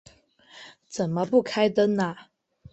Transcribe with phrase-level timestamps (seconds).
[0.87, 2.29] 怎么不开灯啊